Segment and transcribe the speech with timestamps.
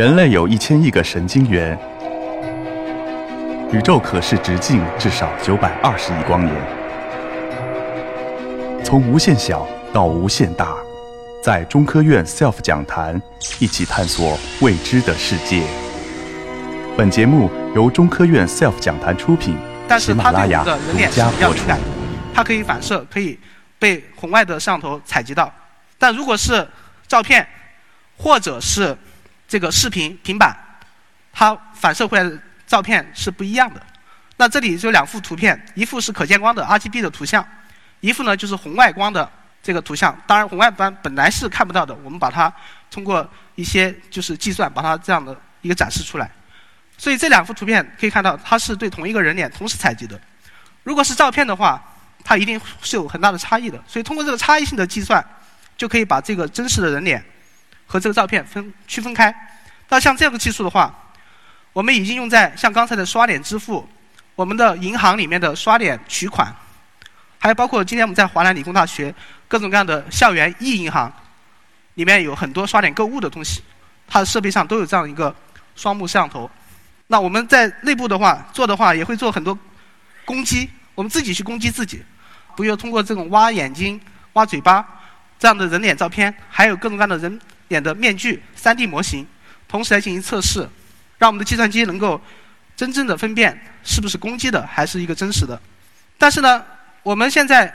[0.00, 1.78] 人类有一千亿个神经元，
[3.70, 6.56] 宇宙可视直径至少九百二十亿光年。
[8.82, 10.74] 从无限小到无限大，
[11.44, 13.20] 在中科院 SELF 讲坛
[13.58, 15.62] 一起探索未知的世界。
[16.96, 21.60] 本节目由中科院 SELF 讲坛出品，喜但是它马拉雅对我们的人独脸是家播出。
[21.60, 21.84] 比较敏感的，
[22.32, 23.38] 它可以反射，可以
[23.78, 25.52] 被红外的摄像头采集到。
[25.98, 26.66] 但如果是
[27.06, 27.46] 照片
[28.16, 28.96] 或者是
[29.50, 30.56] 这个视频平板，
[31.32, 33.82] 它反射回来的照片是不一样的。
[34.36, 37.44] 那这里就两幅图片，一幅是可见光的 RGB 的图像，
[37.98, 39.28] 一幅呢就是红外光的
[39.60, 40.16] 这个图像。
[40.24, 42.52] 当然，红外光本来是看不到的，我们把它
[42.92, 46.30] 通过一些就是计算，把它这样的一个展示出来。
[46.96, 50.20] 所以这两幅图片可以看到，它是对同一个人脸同时采集的。
[50.84, 51.82] 如果是照片的话，
[52.22, 53.82] 它一定是有很大的差异的。
[53.84, 55.24] 所以通过这个差异性的计算，
[55.76, 57.20] 就可以把这个真实的人脸
[57.90, 59.34] 和这个照片分区分开。
[59.88, 60.94] 那像这个技术的话，
[61.72, 63.88] 我们已经用在像刚才的刷脸支付，
[64.36, 66.54] 我们的银行里面的刷脸取款，
[67.40, 69.12] 还有包括今天我们在华南理工大学
[69.48, 71.12] 各种各样的校园 e 银行，
[71.94, 73.64] 里面有很多刷脸购物的东西，
[74.06, 75.34] 它的设备上都有这样一个
[75.74, 76.48] 双目摄像头。
[77.08, 79.58] 那我们在内部的话做的话，也会做很多
[80.24, 82.00] 攻击，我们自己去攻击自己，
[82.56, 84.00] 比如通过这种挖眼睛、
[84.34, 84.86] 挖嘴巴
[85.36, 87.40] 这样的人脸照片，还有各种各样的人
[87.70, 89.26] 脸的面具、3D 模型，
[89.66, 90.68] 同时来进行测试，
[91.18, 92.20] 让我们的计算机能够
[92.76, 95.60] 真正的分辨是不是攻击的，还是一个真实的。
[96.18, 96.64] 但是呢，
[97.02, 97.72] 我们现在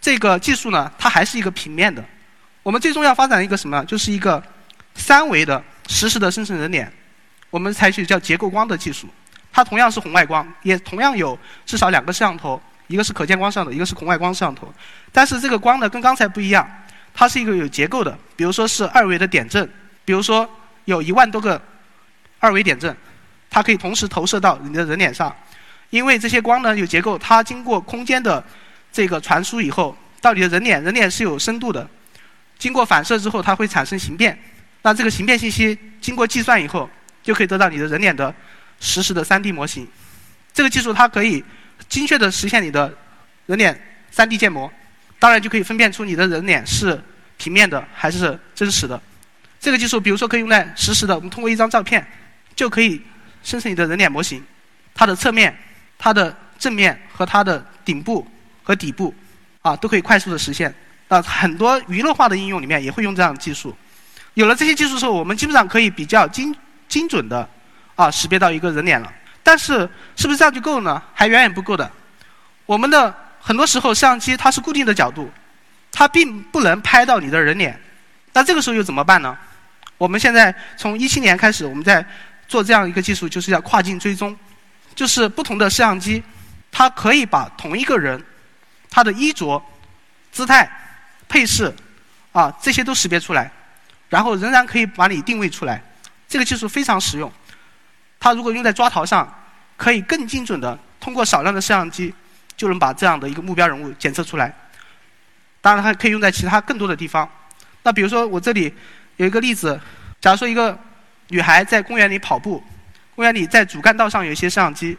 [0.00, 2.02] 这个技术呢，它还是一个平面的。
[2.62, 3.84] 我们最终要发展一个什么？
[3.86, 4.40] 就是一个
[4.94, 6.90] 三维的实时的生成人脸。
[7.50, 9.08] 我们采取叫结构光的技术，
[9.52, 14.72] 它同样是红外光，也同样有至少两个摄像头，一个是可见光摄像头，一个是红外光摄像头。
[15.10, 16.66] 但是这个光呢，跟刚才不一样，
[17.14, 19.68] 它是一个有结构的，比如说是二维的点阵，
[20.04, 20.48] 比如说
[20.86, 21.60] 有一万多个
[22.38, 22.96] 二维点阵，
[23.50, 25.34] 它可以同时投射到你的人脸上。
[25.90, 28.42] 因为这些光呢有结构，它经过空间的
[28.90, 31.86] 这个传输以后，到你的人脸，人脸是有深度的，
[32.58, 34.38] 经过反射之后，它会产生形变。
[34.80, 36.88] 那这个形变信息经过计算以后，
[37.22, 38.34] 就可以得到你的人脸的
[38.80, 39.86] 实时的 3D 模型。
[40.54, 41.44] 这个技术它可以
[41.88, 42.92] 精确的实现你的
[43.44, 43.78] 人脸
[44.14, 44.72] 3D 建模，
[45.22, 47.00] 当然就可以分辨出你的人脸是
[47.36, 49.00] 平面的还是真实的。
[49.60, 52.04] 这个技术比如说可以用在实时的，我们通过一张照片
[52.56, 53.00] 就可以
[53.44, 54.44] 生成你的人脸模型，
[54.92, 55.56] 它的侧面、
[55.96, 58.26] 它的正面和它的顶部
[58.64, 59.14] 和底部
[59.60, 60.74] 啊都可以快速的实现。
[61.06, 63.72] 那很多娱乐化的应用里面也会用这样的技术。
[64.34, 66.52] 有了这些技术之后，我们基本上可以比较精
[66.88, 67.48] 精准的
[67.94, 69.12] 啊识别到一个人脸了。
[69.44, 71.00] 但是是不是这样就够呢？
[71.14, 71.88] 还远远不够的。
[72.66, 75.28] 我们的很多时候摄像机它是固定的角度，
[75.90, 77.78] 它并不能拍到你的人脸。
[78.32, 79.36] 那这个时候又怎么办呢？
[79.98, 82.06] 我们现在从一七年开始，我们在
[82.46, 84.36] 做这样一个技术，就是叫跨境追踪，
[84.94, 86.22] 就是不同的摄像机，
[86.70, 88.24] 它可以把同一个人
[88.88, 89.60] 他的衣着、
[90.30, 90.70] 姿态、
[91.28, 91.74] 配饰
[92.30, 93.50] 啊这些都识别出来。
[94.08, 95.82] 然后仍然可以把你定位出来，
[96.28, 97.32] 这个技术非常实用。
[98.20, 99.26] 它如果用在抓逃上，
[99.76, 102.14] 可以更精准的通过少量的摄像机
[102.56, 104.54] 就能把这样的一个目标人物检测出来。
[105.60, 107.28] 当然，它可以用在其他更多的地方。
[107.82, 108.72] 那比如说，我这里
[109.16, 109.80] 有一个例子，
[110.20, 110.78] 假如说一个
[111.28, 112.62] 女孩在公园里跑步，
[113.14, 114.96] 公园里在主干道上有一些摄像机，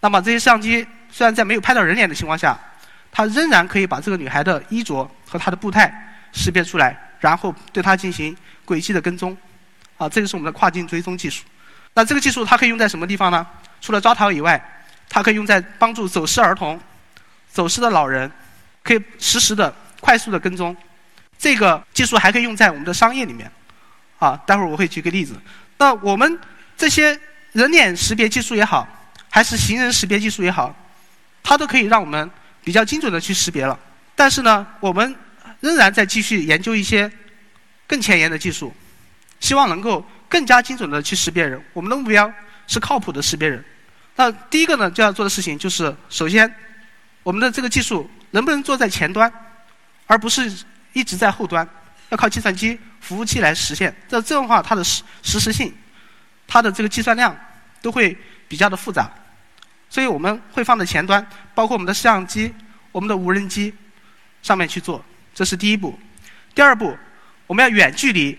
[0.00, 2.58] 那么这些摄像机虽然在没有拍到人脸的情况下，
[3.10, 5.92] 它仍然可以把这个女孩的衣着和她的步态
[6.32, 6.96] 识别出来。
[7.20, 9.36] 然后对它进行轨迹的跟踪，
[9.98, 11.44] 啊，这个是我们的跨境追踪技术。
[11.92, 13.46] 那这个技术它可以用在什么地方呢？
[13.82, 14.79] 除了抓逃以外，
[15.10, 16.80] 它可以用在帮助走失儿童、
[17.52, 18.30] 走失的老人，
[18.84, 20.74] 可以实时的、快速的跟踪。
[21.36, 23.50] 这个技术还可以用在我们的商业里面，
[24.20, 25.34] 啊，待会儿我会举个例子。
[25.78, 26.38] 那我们
[26.76, 27.18] 这些
[27.52, 28.86] 人脸识别技术也好，
[29.28, 30.72] 还是行人识别技术也好，
[31.42, 32.30] 它都可以让我们
[32.62, 33.76] 比较精准的去识别了。
[34.14, 35.16] 但是呢，我们
[35.58, 37.10] 仍然在继续研究一些
[37.88, 38.72] 更前沿的技术，
[39.40, 41.60] 希望能够更加精准的去识别人。
[41.72, 42.32] 我们的目标
[42.68, 43.64] 是靠谱的识别人。
[44.16, 46.52] 那第一个呢，就要做的事情就是，首先，
[47.22, 49.32] 我们的这个技术能不能做在前端，
[50.06, 50.52] 而不是
[50.92, 51.66] 一直在后端，
[52.10, 53.94] 要靠计算机服务器来实现。
[54.08, 55.72] 这这样的话，它的实实时性，
[56.46, 57.34] 它的这个计算量
[57.80, 58.16] 都会
[58.46, 59.10] 比较的复杂。
[59.88, 62.54] 所以我们会放在前端，包括我们的摄像机、
[62.92, 63.74] 我们的无人机
[64.42, 65.02] 上面去做。
[65.34, 65.98] 这是第一步，
[66.54, 66.96] 第二步，
[67.46, 68.38] 我们要远距离、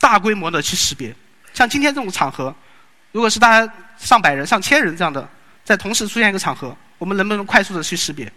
[0.00, 1.14] 大规模的去识别。
[1.54, 2.54] 像今天这种场合，
[3.16, 5.26] 如果是大家上百人、上千人这样的
[5.64, 8.30] 在同时出现一个场合，我们能不能快速的去识别？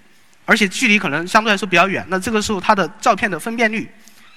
[0.46, 3.92] 而且距离可能相对来说比较远，那这个时候它的照片的分辨率，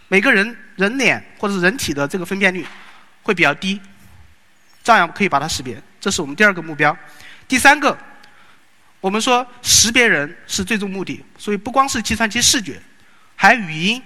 [0.08, 2.66] 每个人人脸或者是人体的这个分辨率，
[3.22, 3.80] 会比较低，
[4.82, 5.80] 照样可以把它识别。
[6.00, 6.96] 这是我们第二个目标。
[7.46, 7.96] 第三个，
[9.00, 12.82] 我们说识别人是最终目的，所以不光是计算机视觉，
[13.36, 14.02] 还有语音，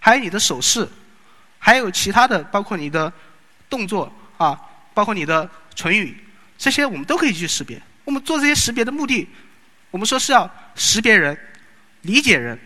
[0.00, 0.88] 还有你的手势，
[1.58, 3.12] 还有其他的，包括你的
[3.68, 4.58] 动作啊，
[4.94, 6.16] 包括你的唇语，
[6.58, 7.80] 这些我们都可以去识别。
[8.04, 9.28] 我们做这些识别的目的，
[9.90, 11.38] 我们说是要识别人、
[12.02, 12.58] 理解人，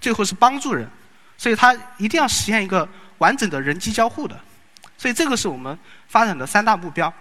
[0.00, 0.88] 最后是帮助人，
[1.36, 2.88] 所以它一定要实现一个
[3.18, 4.40] 完整的人机交互的。
[4.96, 5.78] 所以这个是我们
[6.08, 7.12] 发展的三大目标。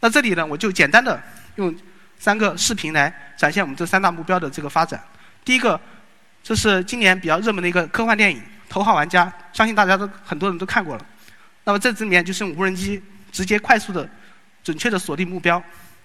[0.00, 1.20] 那这里呢，我就简单的
[1.56, 1.76] 用
[2.18, 5.02] 三个视频来展现我们这三大目标的这个发展。
[5.44, 5.78] 第一个，
[6.42, 8.38] 这是今年比较热门的一个科幻电影
[8.68, 11.06] 《头号玩家》，相信大家都很多人都看过了。
[11.64, 13.02] 那么这里面就是用无人机
[13.32, 14.08] 直接快速的、
[14.68, 15.62] 准确的锁定目标。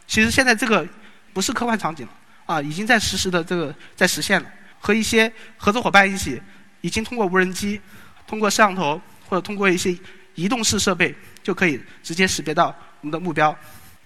[0.07, 0.87] 其实现在这个
[1.33, 2.13] 不是科幻场景了，
[2.45, 4.49] 啊，已经在实时的这个在实现了。
[4.79, 6.41] 和一些合作伙伴一起，
[6.79, 7.81] 已经通过无人机、
[8.25, 9.93] 通过摄像头或者通过一些
[10.35, 11.13] 移动式设备，
[11.43, 13.53] 就可以直接识别到我们的目标。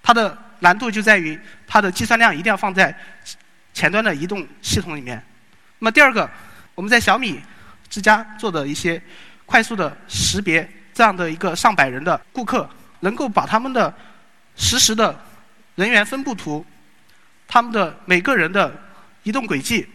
[0.02, 2.96] 它的难度就在于它的计算量一定要放在
[3.76, 5.24] 前端的移动系统里面。
[5.78, 6.28] 那么第二个，
[6.74, 7.40] 我们在小米
[7.92, 9.00] 之家做的一些
[9.46, 12.68] 快速的识别，这样的一个上百人的顾客，
[13.02, 13.94] 能够把他们的
[14.58, 15.18] 实时的
[15.76, 16.66] 人员分布图、
[17.48, 18.78] 他们的每个人的
[19.24, 19.88] 移动轨迹，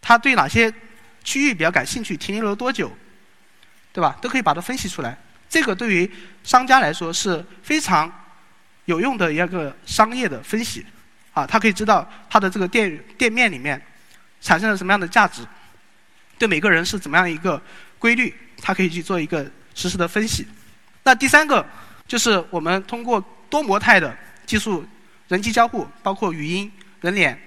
[0.00, 0.72] 他对哪些
[1.22, 2.90] 区域比较感兴趣，停留了多久，
[3.92, 4.18] 对吧？
[4.20, 5.16] 都可以把它分析出来。
[5.48, 6.10] 这个对于
[6.42, 8.12] 商家来说是非常。
[8.88, 10.82] 有用的一个商业的分析，
[11.34, 13.78] 啊，他可以知道他的这个店店面里面
[14.40, 15.46] 产生了什么样的价值，
[16.38, 17.62] 对每个人是怎么样一个
[17.98, 20.48] 规律，他可以去做一个实时的分析。
[21.02, 21.62] 那第三个
[22.06, 24.16] 就是我们通过多模态的
[24.46, 24.84] 技术，
[25.28, 27.38] 人机交互，包括语音、人脸、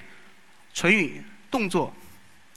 [0.73, 1.93] 唇语、动作，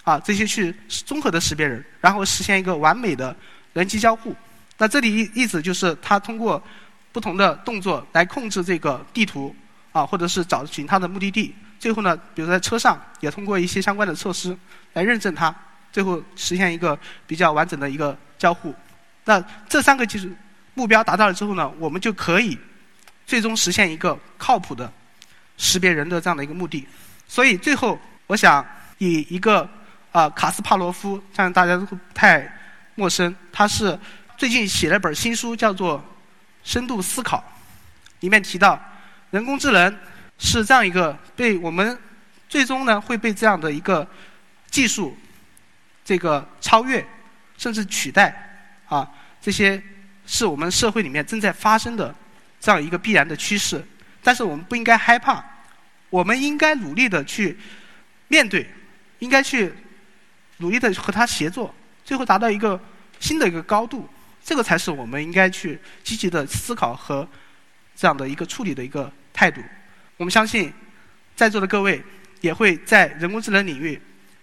[0.02, 3.36] 啊，这些去综合的识别人，然后实现一个完美的
[3.72, 4.34] 人机交互。
[4.78, 6.62] 那这里意意思就是他通过。
[7.14, 9.54] 不同的动作来控制这个地图
[9.92, 11.54] 啊，或者是找寻它的目的地。
[11.78, 14.58] 最后呢，比如在车上也通过一些相关的措施
[14.94, 15.54] 来认证它，
[15.92, 18.74] 最后实现一个比较完整的一个交互。
[19.26, 20.28] 那这三个技术
[20.74, 22.58] 目标达到了之后呢，我们就可以
[23.26, 24.92] 最终实现一个靠谱的
[25.56, 26.86] 识别人的这样的一个目的。
[27.26, 28.64] 所以最后，我想
[28.98, 29.68] 以一个
[30.12, 32.58] 啊卡斯帕罗夫，相信大家都不太
[32.94, 33.98] 陌生，他是
[34.36, 36.02] 最近写了本新书，叫做。
[36.66, 37.44] 深度思考
[38.20, 38.80] 里面提到，
[39.32, 39.98] 人工智能
[40.38, 41.98] 是这样一个被我们
[42.48, 44.08] 最终呢会被这样的一个
[44.70, 45.14] 技术
[46.02, 47.06] 这个超越
[47.58, 48.34] 甚至取代
[48.88, 49.06] 啊，
[49.42, 49.82] 这些
[50.24, 52.14] 是我们社会里面正在发生的
[52.64, 53.84] 这样一个必然的趋势。
[54.22, 55.44] 但是我们不应该害怕，
[56.08, 57.58] 我们应该努力的去
[58.28, 58.66] 面对，
[59.18, 59.70] 应该去
[60.56, 61.74] 努力的和它协作，
[62.06, 62.80] 最后达到一个
[63.20, 64.08] 新的一个高度。
[64.42, 67.28] 这个才是我们应该去积极的思考和
[67.94, 69.60] 这样的一个处理的一个态度。
[70.16, 70.72] 我们相信，
[71.36, 72.02] 在座的各位
[72.40, 74.00] 也会在人工智能领域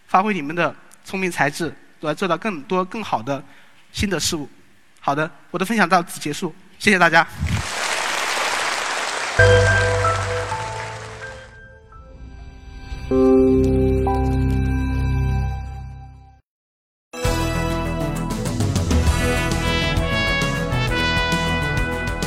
[0.07, 3.43] 发挥你们的聪明才智，来做到更多更好的
[3.91, 4.47] 新的事物。
[4.99, 7.27] 好的，我的分享到此结束，谢谢大家。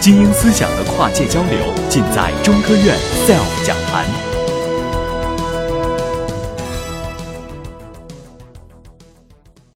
[0.04, 2.94] 精英思想的跨界交流，尽在中科院
[3.26, 4.33] SELF 讲坛。